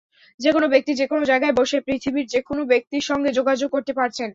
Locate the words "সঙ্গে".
3.09-3.29